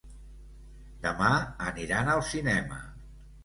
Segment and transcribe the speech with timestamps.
[1.03, 1.29] Demà
[1.67, 2.85] aniran al cinema.